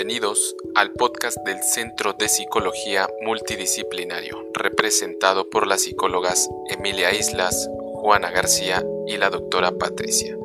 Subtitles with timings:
[0.00, 8.30] Bienvenidos al podcast del Centro de Psicología Multidisciplinario, representado por las psicólogas Emilia Islas, Juana
[8.30, 10.38] García y la doctora Patricia.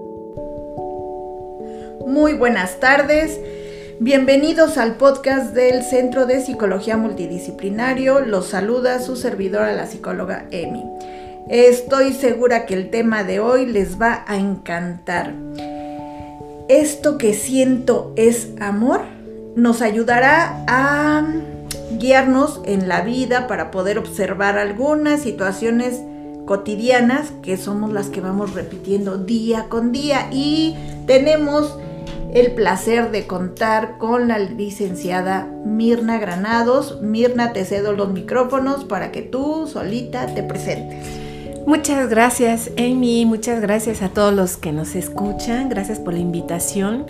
[2.06, 3.40] Muy buenas tardes.
[4.02, 8.20] Bienvenidos al podcast del Centro de Psicología Multidisciplinario.
[8.20, 10.84] Los saluda su servidora, la psicóloga Emi.
[11.48, 15.34] Estoy segura que el tema de hoy les va a encantar.
[16.68, 19.15] Esto que siento es amor
[19.56, 21.26] nos ayudará a
[21.98, 26.02] guiarnos en la vida para poder observar algunas situaciones
[26.46, 30.76] cotidianas que somos las que vamos repitiendo día con día y
[31.08, 31.78] tenemos
[32.34, 37.02] el placer de contar con la licenciada Mirna Granados.
[37.02, 41.08] Mirna, te cedo los micrófonos para que tú solita te presentes.
[41.66, 43.26] Muchas gracias, Amy.
[43.26, 45.70] Muchas gracias a todos los que nos escuchan.
[45.70, 47.06] Gracias por la invitación.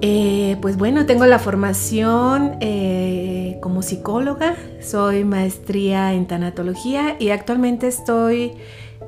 [0.00, 7.88] Eh, pues bueno, tengo la formación eh, como psicóloga, soy maestría en tanatología y actualmente
[7.88, 8.52] estoy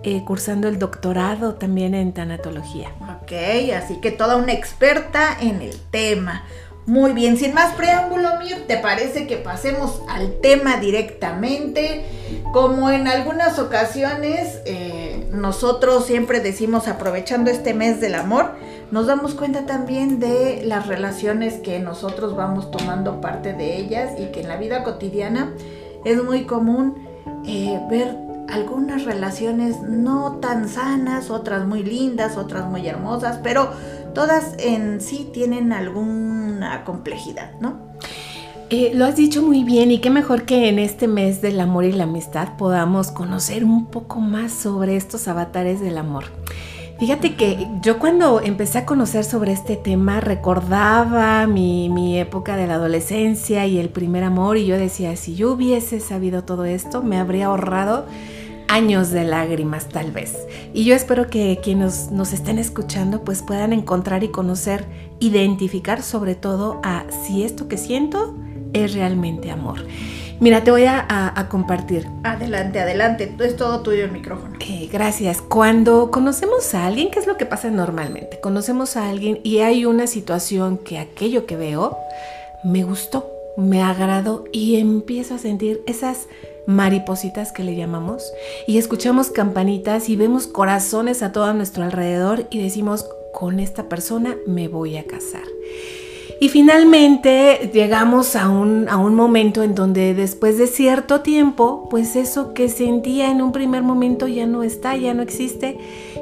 [0.03, 2.89] eh, cursando el doctorado también en tanatología.
[3.23, 3.33] Ok,
[3.77, 6.45] así que toda una experta en el tema.
[6.87, 12.05] Muy bien, sin más preámbulo, Mir, ¿te parece que pasemos al tema directamente?
[12.53, 14.61] Como en algunas ocasiones
[15.33, 18.53] nosotros siempre decimos aprovechando este mes del amor,
[18.91, 24.27] nos damos cuenta también de las relaciones que nosotros vamos tomando parte de ellas y
[24.33, 25.55] que en la vida cotidiana
[26.05, 26.97] es muy común
[27.47, 28.17] eh, ver
[28.49, 33.71] algunas relaciones no tan sanas, otras muy lindas, otras muy hermosas, pero
[34.15, 37.90] todas en sí tienen alguna complejidad, ¿no?
[38.73, 41.85] Eh, lo has dicho muy bien y qué mejor que en este mes del amor
[41.85, 46.27] y la amistad podamos conocer un poco más sobre estos avatares del amor.
[47.01, 52.69] Fíjate que yo cuando empecé a conocer sobre este tema recordaba mi, mi, época de
[52.69, 57.03] la adolescencia y el primer amor y yo decía, si yo hubiese sabido todo esto,
[57.03, 58.07] me habría ahorrado
[58.69, 60.47] años de lágrimas tal vez.
[60.73, 64.87] Y yo espero que quienes nos estén escuchando pues puedan encontrar y conocer,
[65.19, 68.37] identificar sobre todo a si esto que siento
[68.73, 69.85] es realmente amor.
[70.41, 72.07] Mira, te voy a, compartir.
[72.25, 73.35] Adelante, adelante.
[73.41, 74.57] Es todo tuyo el micrófono.
[74.61, 75.43] Eh, gracias.
[75.43, 78.41] Cuando conocemos a alguien, ¿qué es lo que pasa normalmente?
[78.41, 81.99] Conocemos a alguien y hay una situación que aquello que veo
[82.65, 86.27] me gustó, me agradó y empiezo a sentir esas
[86.67, 88.33] maripositas que le llamamos,
[88.67, 94.37] y escuchamos campanitas y vemos corazones a todo nuestro alrededor y decimos, con esta persona
[94.47, 95.43] me voy a casar.
[96.43, 102.17] Y finalmente llegamos a un, a un, momento en donde después de cierto tiempo, pues
[102.17, 105.77] eso que sentía en un primer momento ya no está, ya no existe.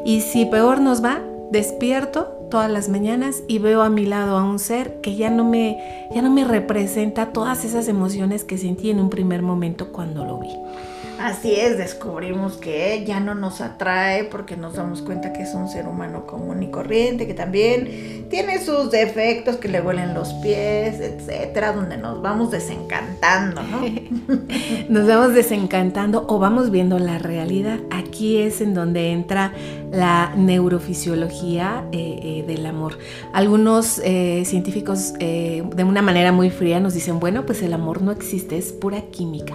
[0.05, 1.21] Y si peor nos va,
[1.53, 5.45] despierto todas las mañanas y veo a mi lado a un ser que ya no
[5.45, 5.79] me
[6.12, 10.39] ya no me representa todas esas emociones que sentí en un primer momento cuando lo
[10.39, 10.50] vi.
[11.21, 15.69] Así es, descubrimos que ya no nos atrae porque nos damos cuenta que es un
[15.69, 21.01] ser humano común y corriente, que también tiene sus defectos, que le huelen los pies,
[21.01, 23.81] etcétera, donde nos vamos desencantando, ¿no?
[24.89, 27.81] nos vamos desencantando o vamos viendo la realidad.
[27.91, 29.53] Aquí es en donde entra
[29.91, 32.99] la neurofisiología eh, eh, del amor.
[33.33, 38.12] Algunos eh, científicos de una manera muy fría nos dicen, bueno, pues el amor no
[38.12, 39.55] existe, es pura química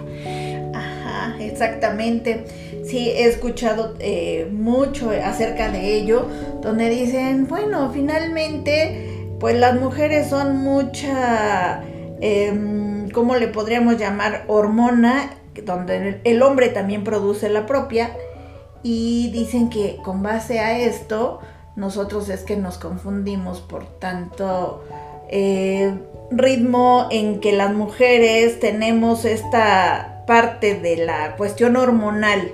[1.54, 2.44] exactamente.
[2.84, 6.26] Sí, he escuchado eh, mucho acerca de ello,
[6.60, 11.82] donde dicen, bueno, finalmente, pues las mujeres son mucha,
[12.20, 14.44] eh, ¿cómo le podríamos llamar?
[14.48, 15.30] Hormona,
[15.64, 18.10] donde el hombre también produce la propia,
[18.82, 21.40] y dicen que con base a esto,
[21.76, 24.84] nosotros es que nos confundimos por tanto
[25.28, 25.94] eh,
[26.30, 32.50] ritmo en que las mujeres tenemos esta parte de la cuestión hormonal,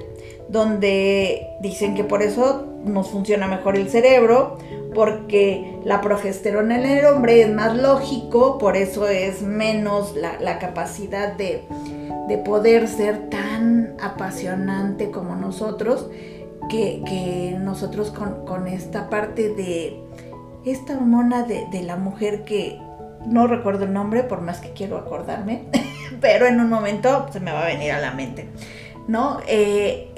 [0.49, 4.59] donde dicen que por eso nos funciona mejor el cerebro,
[4.95, 11.35] porque la progesterona en el hombre es más lógico, por eso es menos la, capacidad
[11.35, 11.63] de,
[12.45, 16.11] poder ser tan apasionante como nosotros,
[16.69, 20.01] que, nosotros con, esta parte de
[20.65, 22.79] esta hormona de, de la mujer que
[23.27, 25.65] no recuerdo el nombre, por más que quiero acordarme.
[26.21, 28.49] pero en un momento se me va a venir a la mente,
[29.09, 29.41] ¿no?
[29.47, 30.13] Eh,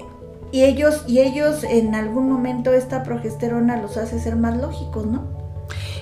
[0.51, 5.42] y ellos, y ellos en algún momento esta progesterona los hace ser más lógicos, ¿no?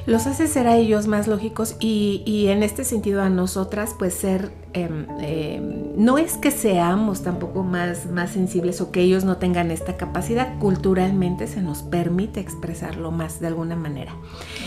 [0.06, 4.14] Los hace ser a ellos más lógicos y, y en este sentido a nosotras pues
[4.14, 9.36] ser Em, em, no es que seamos tampoco más, más sensibles o que ellos no
[9.38, 14.14] tengan esta capacidad, culturalmente se nos permite expresarlo más de alguna manera.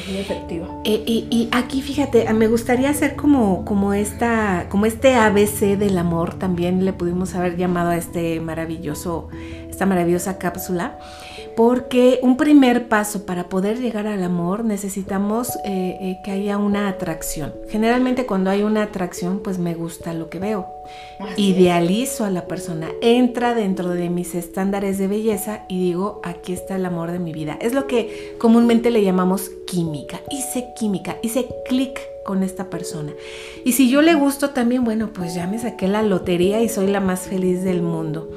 [0.08, 0.82] Muy efectivo.
[0.84, 6.34] Eh, y, aquí fíjate, me gustaría hacer como, como, esta, como este ABC del amor,
[6.34, 9.30] también le pudimos haber llamado a este maravilloso,
[9.70, 10.98] esta maravillosa cápsula
[11.56, 16.88] porque un primer paso para poder llegar al amor necesitamos eh, eh, que haya una
[16.88, 17.54] atracción.
[17.70, 20.68] Generalmente cuando hay una atracción, pues me gusta lo que veo.
[21.38, 26.76] Idealizo a la persona, entra dentro de mis estándares de belleza y digo, aquí está
[26.76, 27.58] el amor de mi vida.
[27.62, 30.20] Es lo que comúnmente le llamamos química.
[30.30, 33.14] Hice química, hice clic con esta persona.
[33.66, 36.88] Y si yo le gusto también, bueno, pues ya me saqué la lotería y soy
[36.88, 38.30] la más feliz del mundo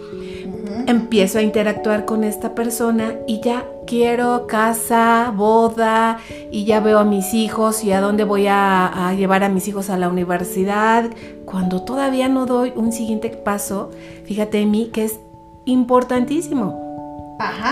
[0.87, 6.19] empiezo a interactuar con esta persona y ya quiero casa, boda
[6.51, 9.91] y ya veo a mis hijos y a dónde voy a, llevar a mis hijos
[9.91, 11.11] a la universidad.
[11.45, 13.91] Cuando todavía no doy un siguiente paso,
[14.25, 15.21] fíjate en mí que es
[15.65, 16.85] importantísimo.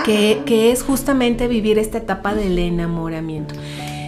[0.05, 3.55] que, que es justamente vivir esta etapa del enamoramiento.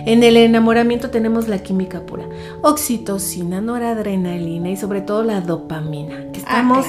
[0.08, 2.24] En el enamoramiento tenemos la química pura,
[2.62, 6.16] oxitocina, noradrenalina y sobre todo la dopamina.
[6.16, 6.86] Ah, estamos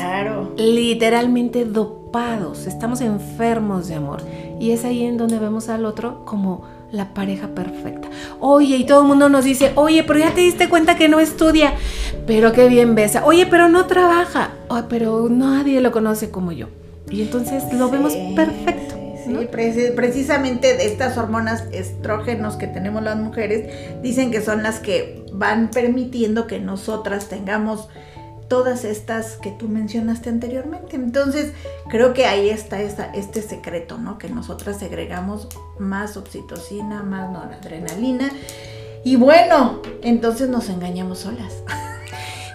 [0.56, 4.22] literalmente dopados, estamos enfermos de amor.
[4.60, 6.62] Y es ahí en donde vemos al otro como
[6.92, 8.08] la pareja perfecta.
[8.38, 11.18] Oye, y todo el mundo nos dice, oye, pero ya te diste cuenta que no
[11.18, 11.74] estudia,
[12.24, 13.24] pero qué bien besa.
[13.24, 14.52] Oye, pero no trabaja,
[14.88, 16.68] pero nadie lo conoce como yo.
[17.10, 18.87] Y entonces lo vemos perfecto.
[19.28, 25.24] Sí, precisamente de estas hormonas estrógenos que tenemos las mujeres, dicen que son las que
[25.32, 27.88] van permitiendo que nosotras tengamos
[28.48, 30.96] todas estas que tú mencionaste anteriormente.
[30.96, 31.52] Entonces,
[31.88, 34.18] creo que ahí está este secreto, ¿no?
[34.18, 35.48] Que nosotras segregamos
[35.78, 38.30] más oxitocina, más noradrenalina.
[39.04, 41.62] Y bueno, entonces nos engañamos solas.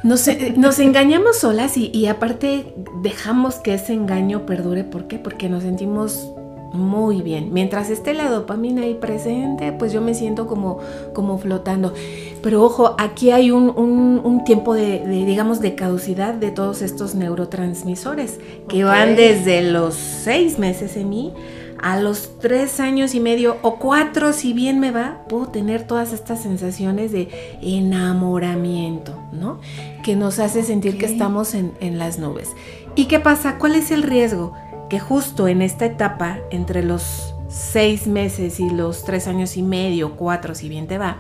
[0.04, 0.28] Nos,
[0.58, 4.84] nos engañamos solas y, y, aparte dejamos que ese engaño perdure.
[4.84, 5.18] ¿Por qué?
[5.18, 6.30] Porque nos sentimos
[6.74, 7.54] muy bien.
[7.54, 10.80] Mientras esté la dopamina ahí presente, pues yo me siento como,
[11.14, 11.94] como flotando.
[12.42, 18.84] Pero ojo, aquí hay un, tiempo de, digamos, de caducidad de todos estos neurotransmisores que
[18.84, 21.34] van desde los seis meses en mí
[21.82, 26.14] a los tres años y medio o cuatro, si bien me va, puedo tener todas
[26.14, 27.28] estas sensaciones de
[27.62, 29.60] enamoramiento, ¿no?
[30.02, 32.50] Que nos hace sentir que estamos en, en las nubes.
[32.96, 33.58] ¿Y qué pasa?
[33.58, 34.54] ¿Cuál es el riesgo?
[34.94, 40.16] Que justo en esta etapa, entre los seis meses y los tres años y medio,
[40.16, 41.18] cuatro si bien te va,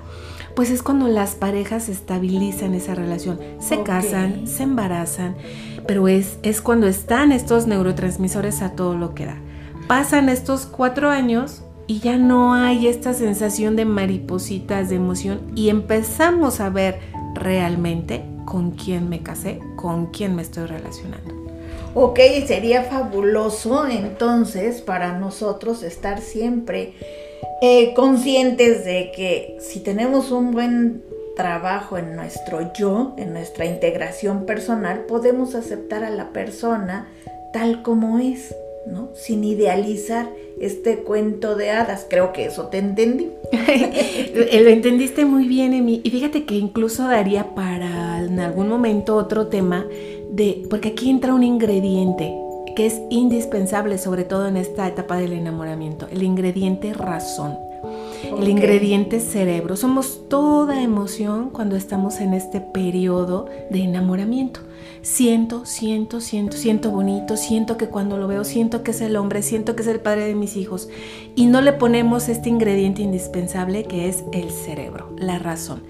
[0.55, 5.35] pues es cuando las parejas estabilizan esa relación, se casan, se embarazan,
[5.87, 9.37] pero es, es cuando están estos neurotransmisores a todo lo que da.
[9.87, 15.69] Pasan estos cuatro años y ya no hay esta sensación de maripositas de emoción y
[15.69, 16.99] empezamos a ver
[17.33, 21.42] realmente con quién me casé, con quién me estoy relacionando.
[21.95, 26.93] Ok, sería fabuloso entonces para nosotros estar siempre
[27.61, 31.03] eh, conscientes de que si tenemos un buen
[31.35, 37.07] trabajo en nuestro yo, en nuestra integración personal, podemos aceptar a la persona
[37.53, 38.55] tal como es,
[38.87, 39.09] ¿no?
[39.13, 40.27] Sin idealizar
[40.59, 42.07] este cuento de hadas.
[42.09, 43.31] Creo que eso te entendí.
[44.33, 46.01] Lo entendiste muy bien, Emi.
[46.03, 49.85] Y fíjate que incluso daría para en algún momento otro tema
[50.69, 52.33] porque aquí entra un ingrediente
[52.75, 57.55] que es indispensable, sobre todo en esta etapa del enamoramiento, el ingrediente razón.
[58.39, 59.75] El ingrediente cerebro.
[59.75, 64.61] Somos toda emoción cuando estamos en este periodo de enamoramiento.
[65.01, 69.43] Siento, siento, siento, siento bonito, siento que cuando lo veo, siento que es el hombre,
[69.43, 70.87] siento que es el padre de mis hijos.
[71.35, 75.83] Y no le ponemos este ingrediente indispensable que es el cerebro, la razón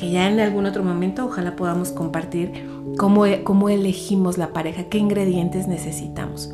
[0.00, 2.66] que ya en algún otro momento ojalá podamos compartir
[2.96, 6.50] cómo, e, cómo elegimos la pareja, qué ingredientes necesitamos.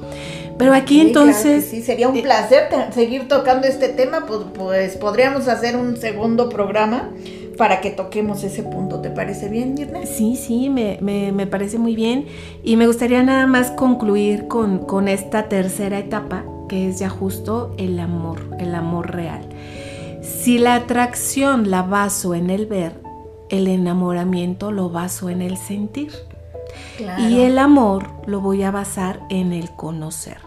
[0.58, 1.64] Pero aquí entonces...
[1.64, 7.10] sí, sería un placer seguir tocando este tema, pues, pues, podríamos hacer un segundo programa
[7.56, 9.00] para que toquemos ese punto.
[9.00, 10.04] ¿Te parece bien, Mirna?
[10.06, 12.26] Sí, sí, me, me, parece muy bien.
[12.64, 17.76] Y me gustaría nada más concluir con, con esta tercera etapa, que es ya justo
[17.78, 19.48] el amor, el amor real.
[20.20, 23.05] Si la atracción la baso en el ver,
[23.48, 26.12] el enamoramiento lo baso en el sentir.
[27.18, 30.38] Y el amor lo voy a basar en el conocer.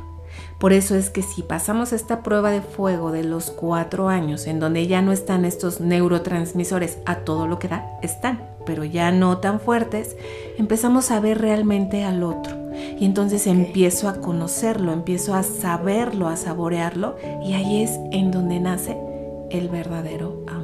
[0.59, 4.59] Por eso es que si pasamos esta prueba de fuego de los cuatro años, en
[4.59, 9.37] donde ya no están estos neurotransmisores a todo lo que da, están, pero ya no
[9.37, 10.17] tan fuertes,
[10.57, 12.57] empezamos a ver realmente al otro.
[12.99, 18.59] Y entonces empiezo a conocerlo, empiezo a saberlo, a saborearlo, y ahí es en donde
[18.59, 18.97] nace
[19.51, 20.58] el verdadero amor.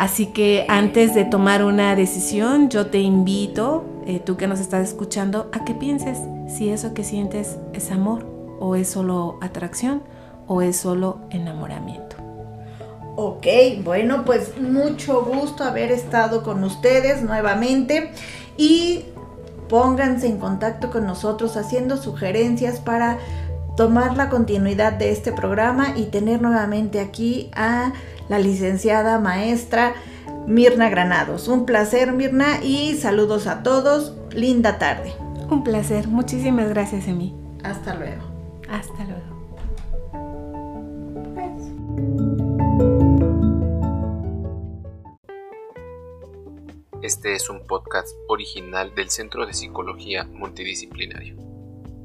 [0.00, 4.88] Así que antes de tomar una decisión, yo te invito, eh, tú que nos estás
[4.88, 6.16] escuchando, a que pienses
[6.48, 8.24] si eso que sientes es amor
[8.60, 10.02] o es solo atracción
[10.46, 12.16] o es solo enamoramiento.
[13.16, 13.46] Ok,
[13.84, 18.10] bueno, pues mucho gusto haber estado con ustedes nuevamente
[18.56, 19.04] y
[19.68, 23.18] pónganse en contacto con nosotros haciendo sugerencias para
[23.76, 27.92] tomar la continuidad de este programa y tener nuevamente aquí a
[28.30, 29.94] la licenciada maestra
[30.46, 31.48] Mirna Granados.
[31.48, 34.14] Un placer Mirna y saludos a todos.
[34.32, 35.12] Linda tarde.
[35.50, 36.06] Un placer.
[36.06, 37.34] Muchísimas gracias, Emi.
[37.64, 38.22] Hasta luego.
[38.70, 39.20] Hasta luego.
[47.02, 51.34] Este es un podcast original del Centro de Psicología Multidisciplinario.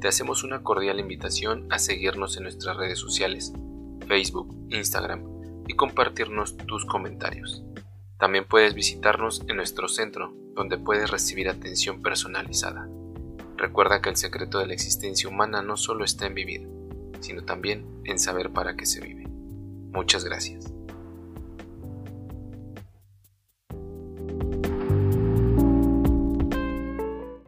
[0.02, 3.54] Te hacemos una cordial invitación a seguirnos en nuestras redes sociales,
[4.08, 5.35] Facebook, Instagram
[5.68, 7.64] y compartirnos tus comentarios.
[8.20, 12.88] También puedes visitarnos en nuestro centro, donde puedes recibir atención personalizada.
[13.58, 16.68] Recuerda que el secreto de la existencia humana no solo está en vivir,
[17.20, 19.26] sino también en saber para qué se vive.
[19.92, 20.75] Muchas gracias.